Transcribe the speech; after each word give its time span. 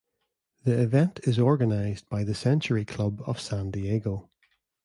The 0.63 0.81
event 0.81 1.19
is 1.27 1.37
organized 1.37 2.09
by 2.09 2.23
The 2.23 2.33
Century 2.33 2.85
Club 2.85 3.21
of 3.27 3.39
San 3.39 3.69
Diego. 3.69 4.31